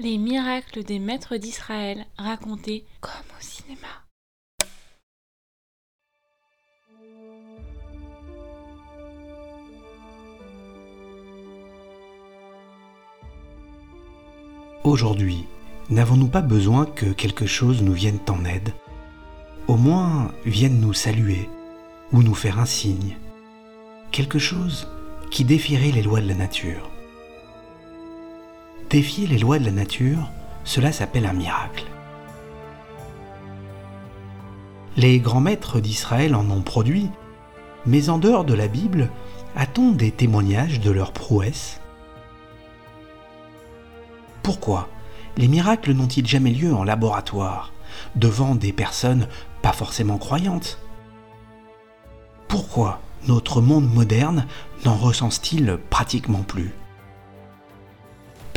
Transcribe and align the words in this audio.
Les 0.00 0.16
miracles 0.16 0.84
des 0.84 1.00
maîtres 1.00 1.38
d'Israël 1.38 2.06
racontés 2.16 2.84
comme 3.00 3.10
au 3.36 3.40
cinéma. 3.40 3.88
Aujourd'hui, 14.84 15.46
n'avons-nous 15.90 16.28
pas 16.28 16.42
besoin 16.42 16.86
que 16.86 17.06
quelque 17.06 17.46
chose 17.46 17.82
nous 17.82 17.92
vienne 17.92 18.20
en 18.28 18.44
aide? 18.44 18.74
Au 19.66 19.76
moins 19.76 20.30
vienne 20.44 20.78
nous 20.78 20.94
saluer 20.94 21.50
ou 22.12 22.22
nous 22.22 22.34
faire 22.34 22.60
un 22.60 22.66
signe. 22.66 23.16
Quelque 24.12 24.38
chose 24.38 24.86
qui 25.32 25.44
défierait 25.44 25.90
les 25.90 26.02
lois 26.02 26.20
de 26.20 26.28
la 26.28 26.36
nature. 26.36 26.88
Défier 28.90 29.26
les 29.26 29.38
lois 29.38 29.58
de 29.58 29.66
la 29.66 29.70
nature, 29.70 30.30
cela 30.64 30.92
s'appelle 30.92 31.26
un 31.26 31.34
miracle. 31.34 31.84
Les 34.96 35.20
grands 35.20 35.42
maîtres 35.42 35.78
d'Israël 35.78 36.34
en 36.34 36.48
ont 36.50 36.62
produit, 36.62 37.10
mais 37.84 38.08
en 38.08 38.16
dehors 38.16 38.46
de 38.46 38.54
la 38.54 38.66
Bible, 38.66 39.10
a-t-on 39.56 39.92
des 39.92 40.10
témoignages 40.10 40.80
de 40.80 40.90
leur 40.90 41.12
prouesse 41.12 41.80
Pourquoi 44.42 44.88
les 45.36 45.48
miracles 45.48 45.92
n'ont-ils 45.92 46.26
jamais 46.26 46.50
lieu 46.50 46.74
en 46.74 46.82
laboratoire, 46.82 47.74
devant 48.16 48.54
des 48.54 48.72
personnes 48.72 49.28
pas 49.60 49.74
forcément 49.74 50.16
croyantes? 50.16 50.78
Pourquoi 52.48 53.02
notre 53.26 53.60
monde 53.60 53.92
moderne 53.92 54.46
n'en 54.86 54.96
recense-t-il 54.96 55.78
pratiquement 55.90 56.42
plus? 56.42 56.72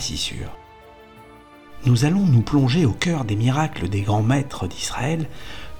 Si 0.00 0.16
sûr. 0.16 0.56
Nous 1.86 2.04
allons 2.04 2.24
nous 2.26 2.42
plonger 2.42 2.86
au 2.86 2.92
cœur 2.92 3.24
des 3.24 3.36
miracles 3.36 3.88
des 3.88 4.00
grands 4.00 4.22
maîtres 4.22 4.66
d'Israël 4.66 5.28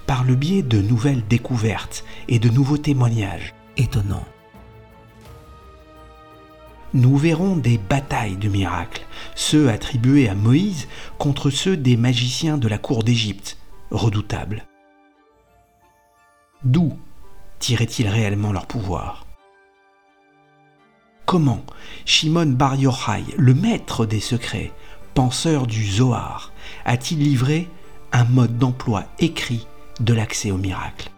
par 0.07 0.25
le 0.25 0.35
biais 0.35 0.63
de 0.63 0.83
nouvelles 0.83 1.27
découvertes 1.27 2.05
et 2.29 2.39
de 2.39 2.49
nouveaux 2.49 2.77
témoignages 2.77 3.55
étonnants. 3.77 4.27
Nous 6.93 7.17
verrons 7.17 7.57
des 7.57 7.79
batailles 7.79 8.37
de 8.37 8.49
miracles, 8.49 9.05
ceux 9.35 9.69
attribués 9.69 10.29
à 10.29 10.35
Moïse 10.35 10.87
contre 11.19 11.51
ceux 11.51 11.77
des 11.77 11.97
magiciens 11.97 12.57
de 12.57 12.69
la 12.69 12.79
cour 12.79 13.03
d'Égypte, 13.03 13.59
redoutables. 13.91 14.67
D'où 16.63 16.97
tiraient-ils 17.59 18.09
réellement 18.09 18.53
leur 18.53 18.67
pouvoir? 18.67 19.27
Comment 21.27 21.65
Shimon 22.05 22.47
Bar 22.47 22.77
Yochai, 22.77 23.25
le 23.39 23.55
maître 23.55 24.05
des 24.05 24.21
secrets, 24.21 24.73
penseur 25.15 25.67
du 25.67 25.83
Zohar, 25.91 26.53
a-t-il 26.85 27.21
livré 27.21 27.69
un 28.13 28.25
mode 28.25 28.59
d'emploi 28.59 29.05
écrit 29.19 29.67
de 30.01 30.13
l'accès 30.13 30.51
au 30.51 30.59
miracle? 30.59 31.11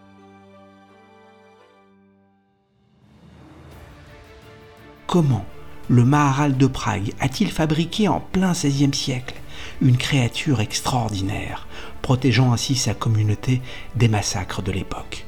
Comment 5.09 5.45
le 5.89 6.05
Maharal 6.05 6.57
de 6.57 6.67
Prague 6.69 7.13
a-t-il 7.19 7.51
fabriqué 7.51 8.07
en 8.07 8.21
plein 8.21 8.53
XVIe 8.53 8.95
siècle 8.95 9.35
une 9.81 9.97
créature 9.97 10.61
extraordinaire, 10.61 11.67
protégeant 12.03 12.53
ainsi 12.53 12.77
sa 12.77 12.95
communauté 12.95 13.61
des 13.97 14.09
massacres 14.09 14.63
de 14.63 14.71
l'époque? 14.71 15.27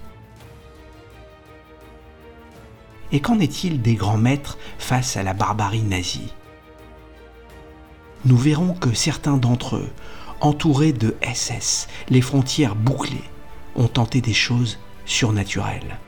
Et 3.13 3.21
qu'en 3.21 3.39
est-il 3.39 3.81
des 3.81 3.95
grands 3.95 4.19
maîtres 4.19 4.59
face 4.79 5.17
à 5.17 5.23
la 5.23 5.35
barbarie 5.35 5.83
nazie? 5.83 6.33
Nous 8.25 8.37
verrons 8.37 8.75
que 8.75 8.93
certains 8.93 9.37
d'entre 9.37 9.77
eux, 9.77 9.91
entourés 10.41 10.93
de 10.93 11.17
SS, 11.23 11.89
les 12.09 12.21
frontières 12.21 12.75
bouclées, 12.75 13.25
ont 13.77 13.89
tenté 13.89 14.21
des 14.21 14.35
choses 14.35 14.79
surnaturelles. 15.07 15.99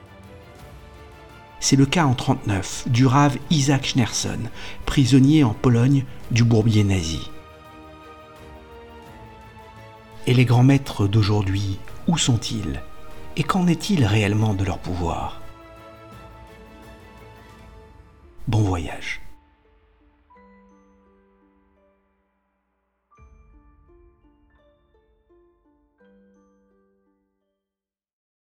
C'est 1.60 1.76
le 1.76 1.86
cas 1.86 2.04
en 2.04 2.16
1939 2.16 2.84
du 2.88 3.06
rave 3.06 3.38
Isaac 3.50 3.86
Schnerson, 3.86 4.40
prisonnier 4.86 5.44
en 5.44 5.52
Pologne 5.52 6.04
du 6.30 6.42
bourbier 6.42 6.84
nazi. 6.84 7.30
Et 10.26 10.34
les 10.34 10.44
grands 10.44 10.64
maîtres 10.64 11.06
d'aujourd'hui, 11.06 11.78
où 12.08 12.16
sont-ils? 12.16 12.82
Et 13.36 13.42
qu'en 13.42 13.66
est-il 13.66 14.04
réellement 14.04 14.54
de 14.54 14.64
leur 14.64 14.78
pouvoir? 14.78 15.39
Bon 18.48 18.62
voyage. 18.62 19.20